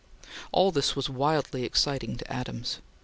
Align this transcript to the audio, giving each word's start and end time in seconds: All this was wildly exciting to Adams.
All 0.51 0.71
this 0.71 0.95
was 0.95 1.11
wildly 1.11 1.63
exciting 1.63 2.15
to 2.17 2.33
Adams. 2.33 2.79